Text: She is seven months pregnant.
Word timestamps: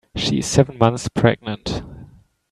She 0.15 0.39
is 0.39 0.47
seven 0.47 0.79
months 0.79 1.07
pregnant. 1.09 1.83